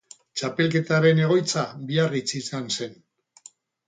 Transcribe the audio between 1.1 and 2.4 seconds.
egoitza Biarritz